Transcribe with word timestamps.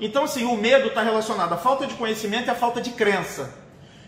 Então, 0.00 0.24
assim, 0.24 0.44
o 0.44 0.56
medo 0.56 0.88
está 0.88 1.02
relacionado 1.02 1.52
à 1.52 1.56
falta 1.56 1.86
de 1.86 1.94
conhecimento 1.94 2.46
e 2.46 2.50
à 2.50 2.54
falta 2.54 2.80
de 2.80 2.90
crença. 2.90 3.54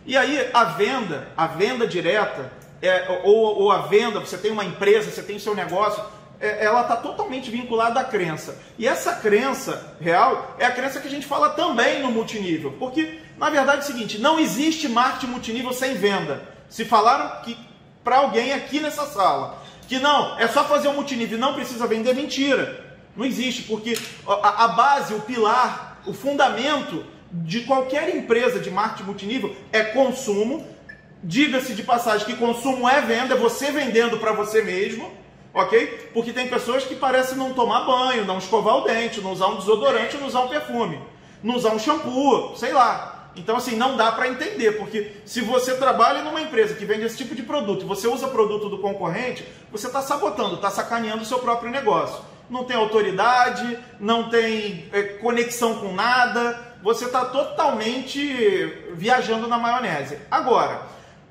E 0.07 0.17
aí, 0.17 0.49
a 0.53 0.65
venda, 0.65 1.29
a 1.37 1.47
venda 1.47 1.87
direta, 1.87 2.53
é, 2.81 3.21
ou, 3.25 3.63
ou, 3.63 3.73
a 3.73 3.83
venda, 3.83 4.21
você 4.21 4.39
tem 4.39 4.51
uma 4.51 4.65
empresa, 4.65 5.11
você 5.11 5.23
tem 5.23 5.39
seu 5.39 5.55
negócio, 5.55 6.03
é, 6.41 6.65
ela 6.65 6.83
está 6.83 6.97
totalmente 6.97 7.51
vinculada 7.51 8.01
à 8.01 8.05
crença. 8.05 8.57
E 8.79 8.89
essa 8.89 9.17
crença 9.17 9.97
real 10.01 10.57
é 10.59 10.65
a 10.65 10.73
crença 10.73 11.01
que 11.01 11.09
a 11.09 11.11
gente 11.11 11.27
fala 11.27 11.51
também 11.51 12.03
no 12.03 12.11
multinível. 12.11 12.75
Porque, 12.79 13.21
na 13.37 13.51
verdade, 13.51 13.79
é 13.79 13.85
o 13.85 13.87
seguinte: 13.87 14.19
não 14.19 14.39
existe 14.39 14.89
marketing 14.89 15.27
multinível 15.27 15.73
sem 15.73 15.95
venda. 15.95 16.43
Se 16.69 16.85
falaram 16.85 17.43
que 17.43 17.59
para 18.03 18.19
alguém 18.19 18.53
aqui 18.53 18.81
nessa 18.81 19.05
sala 19.07 19.61
que 19.87 19.99
não, 19.99 20.39
é 20.39 20.47
só 20.47 20.65
fazer 20.65 20.87
o 20.87 20.95
multinível 20.95 21.37
e 21.37 21.41
não 21.41 21.53
precisa 21.53 21.85
vender, 21.85 22.15
mentira. 22.15 22.90
Não 23.21 23.27
existe, 23.27 23.65
porque 23.65 23.99
a, 24.27 24.65
a 24.65 24.69
base, 24.69 25.13
o 25.13 25.21
pilar, 25.21 26.01
o 26.07 26.15
fundamento 26.15 27.05
de 27.31 27.61
qualquer 27.65 28.17
empresa 28.17 28.59
de 28.59 28.71
marketing 28.71 29.03
multinível 29.03 29.55
é 29.71 29.83
consumo. 29.83 30.67
Diga-se 31.23 31.75
de 31.75 31.83
passagem 31.83 32.27
que 32.27 32.37
consumo 32.37 32.89
é 32.89 33.03
venda, 33.03 33.35
é 33.35 33.37
você 33.37 33.71
vendendo 33.71 34.17
para 34.17 34.33
você 34.33 34.63
mesmo, 34.63 35.13
ok? 35.53 36.09
Porque 36.15 36.33
tem 36.33 36.49
pessoas 36.49 36.85
que 36.85 36.95
parecem 36.95 37.37
não 37.37 37.53
tomar 37.53 37.85
banho, 37.85 38.25
não 38.25 38.39
escovar 38.39 38.77
o 38.77 38.85
dente, 38.85 39.21
não 39.21 39.33
usar 39.33 39.49
um 39.49 39.57
desodorante, 39.59 40.17
não 40.17 40.27
usar 40.27 40.41
um 40.41 40.49
perfume, 40.49 40.99
não 41.43 41.57
usar 41.57 41.75
um 41.75 41.79
shampoo, 41.79 42.57
sei 42.57 42.73
lá. 42.73 43.33
Então, 43.37 43.55
assim, 43.57 43.77
não 43.77 43.99
dá 43.99 44.13
para 44.13 44.29
entender, 44.29 44.79
porque 44.79 45.13
se 45.27 45.43
você 45.43 45.77
trabalha 45.77 46.23
numa 46.23 46.41
empresa 46.41 46.73
que 46.73 46.87
vende 46.87 47.05
esse 47.05 47.19
tipo 47.19 47.35
de 47.35 47.43
produto 47.43 47.83
e 47.83 47.87
você 47.87 48.09
usa 48.09 48.29
produto 48.29 48.71
do 48.71 48.79
concorrente, 48.79 49.47
você 49.71 49.89
está 49.89 50.01
sabotando, 50.01 50.55
está 50.55 50.71
sacaneando 50.71 51.21
o 51.21 51.27
seu 51.27 51.39
próprio 51.41 51.71
negócio 51.71 52.30
não 52.51 52.65
tem 52.65 52.77
autoridade, 52.77 53.79
não 53.99 54.29
tem 54.29 54.89
é, 54.93 55.03
conexão 55.03 55.77
com 55.77 55.93
nada, 55.93 56.59
você 56.83 57.05
está 57.05 57.25
totalmente 57.27 58.21
viajando 58.95 59.47
na 59.47 59.57
maionese. 59.57 60.19
Agora, 60.31 60.83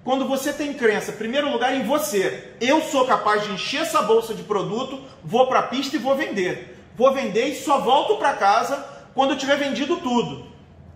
quando 0.03 0.25
você 0.25 0.53
tem 0.53 0.73
crença, 0.73 1.11
primeiro 1.11 1.51
lugar, 1.51 1.75
em 1.75 1.83
você, 1.83 2.53
eu 2.61 2.81
sou 2.81 3.05
capaz 3.05 3.43
de 3.43 3.51
encher 3.51 3.81
essa 3.81 4.01
bolsa 4.01 4.33
de 4.33 4.43
produto, 4.43 5.03
vou 5.23 5.47
para 5.47 5.59
a 5.59 5.63
pista 5.63 5.97
e 5.97 5.99
vou 5.99 6.15
vender. 6.15 6.77
Vou 6.95 7.13
vender 7.13 7.45
e 7.47 7.55
só 7.55 7.79
volto 7.79 8.17
para 8.17 8.33
casa 8.33 8.85
quando 9.13 9.31
eu 9.31 9.37
tiver 9.37 9.57
vendido 9.57 9.97
tudo. 9.97 10.47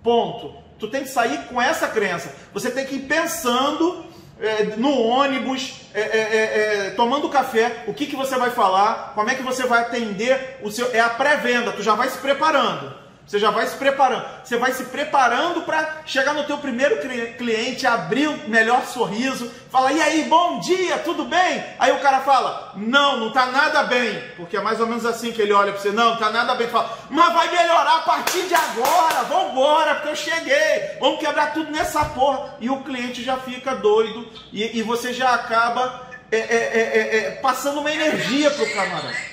Ponto. 0.01 0.55
Tu 0.79 0.87
tem 0.87 1.03
que 1.03 1.09
sair 1.09 1.45
com 1.45 1.61
essa 1.61 1.87
crença. 1.87 2.33
Você 2.53 2.71
tem 2.71 2.85
que 2.85 2.95
ir 2.95 3.03
pensando 3.03 4.05
é, 4.39 4.75
no 4.77 4.91
ônibus, 4.91 5.81
é, 5.93 6.01
é, 6.01 6.03
é, 6.03 6.87
é, 6.87 6.89
tomando 6.91 7.29
café, 7.29 7.83
o 7.87 7.93
que, 7.93 8.05
que 8.05 8.15
você 8.15 8.35
vai 8.35 8.49
falar, 8.49 9.13
como 9.13 9.29
é 9.29 9.35
que 9.35 9.43
você 9.43 9.65
vai 9.65 9.81
atender 9.81 10.59
o 10.61 10.71
seu. 10.71 10.93
É 10.93 10.99
a 10.99 11.09
pré-venda, 11.09 11.71
tu 11.71 11.83
já 11.83 11.95
vai 11.95 12.09
se 12.09 12.17
preparando. 12.17 13.02
Você 13.25 13.39
já 13.39 13.49
vai 13.49 13.65
se 13.65 13.77
preparando. 13.77 14.25
Você 14.43 14.57
vai 14.57 14.73
se 14.73 14.83
preparando 14.85 15.61
para 15.61 16.01
chegar 16.05 16.33
no 16.33 16.43
teu 16.43 16.57
primeiro 16.57 16.99
cliente, 17.37 17.87
abrir 17.87 18.27
o 18.27 18.49
melhor 18.49 18.85
sorriso, 18.85 19.49
falar, 19.71 19.93
e 19.93 20.01
aí, 20.01 20.23
bom 20.25 20.59
dia, 20.59 20.97
tudo 20.99 21.23
bem? 21.25 21.63
Aí 21.79 21.91
o 21.93 21.99
cara 21.99 22.19
fala, 22.21 22.73
não, 22.75 23.17
não 23.17 23.31
tá 23.31 23.45
nada 23.47 23.83
bem. 23.83 24.21
Porque 24.35 24.57
é 24.57 24.61
mais 24.61 24.79
ou 24.79 24.87
menos 24.87 25.05
assim 25.05 25.31
que 25.31 25.41
ele 25.41 25.53
olha 25.53 25.71
para 25.71 25.81
você, 25.81 25.91
não, 25.91 26.17
tá 26.17 26.29
nada 26.29 26.53
bem. 26.55 26.67
fala, 26.67 26.97
mas 27.09 27.33
vai 27.33 27.49
melhorar 27.49 27.97
a 27.97 28.01
partir 28.01 28.43
de 28.43 28.53
agora, 28.53 29.23
vambora, 29.23 29.95
porque 29.95 30.09
eu 30.09 30.15
cheguei. 30.15 30.97
Vamos 30.99 31.19
quebrar 31.19 31.53
tudo 31.53 31.71
nessa 31.71 32.03
porra. 32.05 32.55
E 32.59 32.69
o 32.69 32.83
cliente 32.83 33.23
já 33.23 33.37
fica 33.37 33.73
doido 33.75 34.29
e, 34.51 34.79
e 34.79 34.81
você 34.83 35.13
já 35.13 35.33
acaba 35.33 36.07
é, 36.31 36.37
é, 36.37 36.57
é, 36.57 37.17
é 37.17 37.31
passando 37.41 37.79
uma 37.79 37.91
energia 37.91 38.49
pro 38.51 38.73
camarada. 38.73 39.32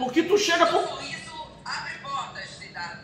Porque 0.00 0.22
tu 0.22 0.38
chega 0.38 0.64
por. 0.64 0.82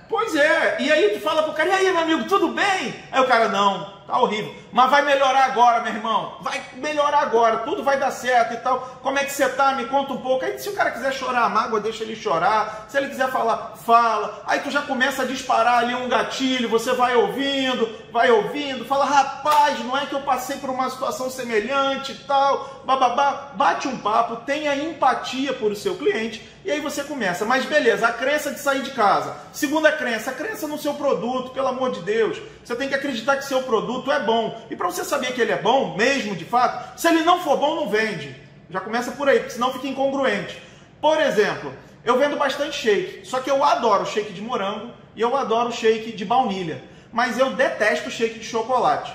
Pois 0.09 0.35
é, 0.35 0.81
e 0.81 0.91
aí 0.91 1.11
tu 1.11 1.21
fala 1.21 1.43
pro 1.43 1.53
cara, 1.53 1.69
e 1.69 1.73
aí 1.73 1.93
meu 1.93 1.99
amigo, 1.99 2.25
tudo 2.27 2.49
bem? 2.49 3.05
Aí 3.13 3.21
o 3.21 3.27
cara, 3.27 3.49
não, 3.49 3.96
tá 4.07 4.21
horrível. 4.21 4.55
Mas 4.73 4.91
vai 4.91 5.03
melhorar 5.03 5.47
agora, 5.47 5.83
meu 5.83 5.93
irmão. 5.93 6.37
Vai 6.41 6.63
melhorar 6.75 7.21
agora, 7.21 7.59
tudo 7.59 7.83
vai 7.83 7.99
dar 7.99 8.11
certo 8.11 8.55
e 8.55 8.57
tal. 8.59 8.99
Como 9.03 9.19
é 9.19 9.25
que 9.25 9.33
você 9.33 9.49
tá? 9.49 9.73
Me 9.73 9.87
conta 9.87 10.13
um 10.13 10.21
pouco. 10.21 10.45
Aí 10.45 10.59
se 10.59 10.69
o 10.69 10.75
cara 10.75 10.91
quiser 10.91 11.13
chorar 11.13 11.45
a 11.45 11.49
mágoa, 11.49 11.81
deixa 11.81 12.05
ele 12.05 12.15
chorar. 12.15 12.87
Se 12.89 12.97
ele 12.97 13.09
quiser 13.09 13.31
falar, 13.31 13.75
fala. 13.85 14.43
Aí 14.47 14.61
tu 14.61 14.71
já 14.71 14.83
começa 14.83 15.23
a 15.23 15.27
disparar 15.27 15.79
ali 15.79 15.95
um 15.95 16.09
gatilho, 16.09 16.69
você 16.69 16.93
vai 16.93 17.17
ouvindo, 17.17 17.89
vai 18.13 18.31
ouvindo, 18.31 18.85
fala, 18.85 19.05
rapaz, 19.05 19.79
não 19.85 19.97
é 19.97 20.07
que 20.07 20.15
eu 20.15 20.21
passei 20.21 20.59
por 20.59 20.71
uma 20.71 20.89
situação 20.91 21.29
semelhante 21.31 22.13
e 22.13 22.25
tal, 22.25 22.83
bababá. 22.85 23.53
Bate 23.55 23.89
um 23.89 23.99
papo, 23.99 24.37
tenha 24.45 24.75
empatia 24.77 25.53
por 25.53 25.73
o 25.73 25.77
seu 25.77 25.97
cliente 25.97 26.47
e 26.67 26.71
aí 26.71 26.81
você 26.81 27.05
começa. 27.05 27.45
Mas 27.45 27.65
beleza, 27.65 28.09
a 28.09 28.13
crença 28.13 28.51
de 28.51 28.59
sair 28.59 28.83
de 28.83 28.91
casa. 28.91 29.37
Segunda 29.53 29.93
crença, 29.93 30.33
a 30.33 30.35
crença 30.35 30.67
no 30.67 30.77
seu 30.77 30.95
produto, 30.95 31.51
pelo 31.51 31.69
amor 31.69 31.93
de 31.93 32.01
Deus. 32.01 32.39
Você 32.65 32.75
tem 32.75 32.89
que 32.89 32.95
acreditar 32.95 33.37
que 33.37 33.45
seu 33.45 33.63
produto 33.63 33.96
é 34.11 34.21
bom. 34.21 34.61
E 34.71 34.77
para 34.77 34.87
você 34.87 35.05
saber 35.05 35.33
que 35.33 35.41
ele 35.41 35.53
é 35.53 35.61
bom, 35.61 35.97
mesmo 35.97 36.35
de 36.35 36.45
fato, 36.45 36.99
se 36.99 37.09
ele 37.09 37.23
não 37.23 37.41
for 37.41 37.57
bom, 37.57 37.75
não 37.75 37.89
vende. 37.89 38.35
Já 38.69 38.81
começa 38.81 39.13
por 39.13 39.29
aí, 39.29 39.39
porque 39.39 39.55
senão 39.55 39.73
fica 39.73 39.87
incongruente. 39.87 40.61
Por 41.01 41.21
exemplo, 41.21 41.73
eu 42.05 42.19
vendo 42.19 42.37
bastante 42.37 42.77
shake, 42.77 43.27
só 43.27 43.41
que 43.41 43.51
eu 43.51 43.63
adoro 43.63 44.07
shake 44.07 44.33
de 44.33 44.41
morango 44.41 44.91
e 45.15 45.21
eu 45.21 45.37
adoro 45.37 45.73
shake 45.73 46.13
de 46.13 46.25
baunilha. 46.25 46.83
Mas 47.13 47.39
eu 47.39 47.51
detesto 47.51 48.11
shake 48.11 48.39
de 48.39 48.45
chocolate. 48.45 49.13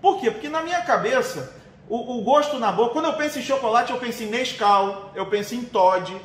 Por 0.00 0.20
quê? 0.20 0.30
Porque 0.30 0.48
na 0.48 0.62
minha 0.62 0.80
cabeça, 0.82 1.54
o, 1.88 2.18
o 2.18 2.22
gosto 2.22 2.58
na 2.58 2.72
boca, 2.72 2.94
quando 2.94 3.06
eu 3.06 3.12
penso 3.14 3.38
em 3.38 3.42
chocolate, 3.42 3.92
eu 3.92 3.98
penso 3.98 4.22
em 4.22 4.26
Nescau, 4.26 5.12
eu 5.14 5.26
penso 5.26 5.54
em 5.54 5.62
Todd, 5.62 6.16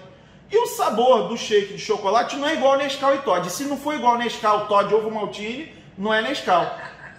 e 0.50 0.58
o 0.58 0.66
sabor 0.68 1.28
do 1.28 1.38
shake 1.38 1.74
de 1.74 1.80
chocolate 1.80 2.38
não 2.38 2.48
é 2.48 2.54
igual 2.54 2.74
ao 2.74 2.78
Nescau 2.80 3.14
e 3.14 3.20
Todd. 3.20 3.50
Se 3.52 3.66
não 3.66 3.78
for 3.78 3.94
igual 3.94 4.14
ao 4.14 4.18
Nescau, 4.18 4.66
Todd, 4.68 4.94
ovo 4.94 5.12
maltine, 5.12 5.74
não 5.98 6.14
é 6.14 6.22
Nescau. 6.22 6.66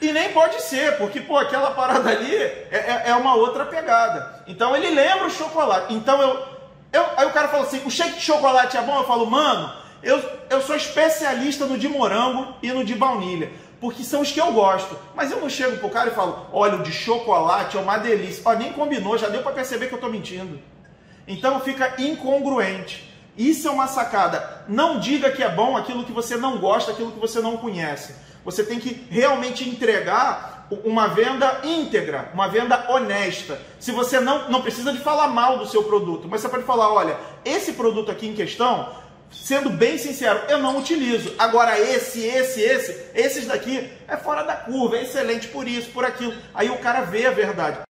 E 0.00 0.12
nem 0.12 0.32
pode 0.32 0.62
ser, 0.62 0.96
porque 0.96 1.20
pô, 1.20 1.36
aquela 1.36 1.72
parada 1.72 2.10
ali 2.10 2.34
é, 2.34 2.68
é, 2.70 3.02
é 3.06 3.14
uma 3.14 3.34
outra 3.34 3.66
pegada. 3.66 4.42
Então 4.46 4.76
ele 4.76 4.90
lembra 4.90 5.26
o 5.26 5.30
chocolate. 5.30 5.92
Então 5.92 6.22
eu, 6.22 6.46
eu. 6.92 7.04
Aí 7.16 7.26
o 7.26 7.32
cara 7.32 7.48
fala 7.48 7.64
assim: 7.64 7.82
o 7.84 7.90
shake 7.90 8.14
de 8.14 8.20
chocolate 8.20 8.76
é 8.76 8.82
bom? 8.82 8.96
Eu 8.98 9.06
falo, 9.06 9.26
mano, 9.26 9.72
eu, 10.02 10.22
eu 10.50 10.62
sou 10.62 10.76
especialista 10.76 11.64
no 11.64 11.76
de 11.76 11.88
morango 11.88 12.54
e 12.62 12.70
no 12.70 12.84
de 12.84 12.94
baunilha. 12.94 13.50
Porque 13.80 14.02
são 14.02 14.20
os 14.20 14.30
que 14.30 14.40
eu 14.40 14.52
gosto. 14.52 14.96
Mas 15.14 15.30
eu 15.30 15.40
não 15.40 15.48
chego 15.48 15.78
pro 15.78 15.90
cara 15.90 16.10
e 16.10 16.14
falo, 16.14 16.46
olha, 16.52 16.76
o 16.76 16.82
de 16.82 16.92
chocolate 16.92 17.76
é 17.76 17.80
uma 17.80 17.98
delícia. 17.98 18.42
Ó, 18.44 18.52
nem 18.54 18.72
combinou, 18.72 19.18
já 19.18 19.28
deu 19.28 19.42
para 19.42 19.52
perceber 19.52 19.88
que 19.88 19.94
eu 19.94 20.00
tô 20.00 20.08
mentindo. 20.08 20.60
Então 21.26 21.60
fica 21.60 21.94
incongruente. 21.98 23.08
Isso 23.36 23.68
é 23.68 23.70
uma 23.70 23.86
sacada. 23.86 24.64
Não 24.66 24.98
diga 24.98 25.30
que 25.30 25.42
é 25.42 25.48
bom 25.48 25.76
aquilo 25.76 26.04
que 26.04 26.10
você 26.10 26.36
não 26.36 26.58
gosta, 26.58 26.90
aquilo 26.90 27.12
que 27.12 27.20
você 27.20 27.40
não 27.40 27.56
conhece. 27.56 28.14
Você 28.48 28.64
tem 28.64 28.80
que 28.80 29.06
realmente 29.10 29.68
entregar 29.68 30.66
uma 30.70 31.08
venda 31.08 31.60
íntegra, 31.64 32.30
uma 32.32 32.48
venda 32.48 32.90
honesta. 32.90 33.60
Se 33.78 33.92
você 33.92 34.18
não, 34.20 34.50
não 34.50 34.62
precisa 34.62 34.90
de 34.90 35.00
falar 35.00 35.28
mal 35.28 35.58
do 35.58 35.66
seu 35.66 35.84
produto, 35.84 36.26
mas 36.26 36.40
você 36.40 36.48
pode 36.48 36.64
falar, 36.64 36.90
olha, 36.90 37.18
esse 37.44 37.74
produto 37.74 38.10
aqui 38.10 38.26
em 38.26 38.34
questão, 38.34 38.96
sendo 39.30 39.68
bem 39.68 39.98
sincero, 39.98 40.40
eu 40.48 40.56
não 40.56 40.78
utilizo. 40.78 41.34
Agora 41.38 41.78
esse, 41.78 42.24
esse, 42.24 42.62
esse, 42.62 43.10
esses 43.14 43.46
daqui 43.46 43.92
é 44.08 44.16
fora 44.16 44.42
da 44.42 44.56
curva, 44.56 44.96
é 44.96 45.02
excelente 45.02 45.48
por 45.48 45.68
isso, 45.68 45.90
por 45.90 46.06
aquilo. 46.06 46.32
Aí 46.54 46.70
o 46.70 46.78
cara 46.78 47.02
vê 47.02 47.26
a 47.26 47.30
verdade. 47.30 47.87